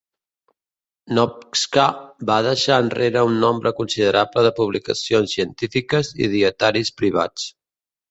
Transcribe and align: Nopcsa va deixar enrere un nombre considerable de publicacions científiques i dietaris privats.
Nopcsa 1.19 1.83
va 2.31 2.39
deixar 2.49 2.79
enrere 2.85 3.23
un 3.29 3.37
nombre 3.45 3.75
considerable 3.83 4.47
de 4.49 4.55
publicacions 4.63 5.39
científiques 5.39 6.15
i 6.27 6.35
dietaris 6.37 6.97
privats. 7.03 7.51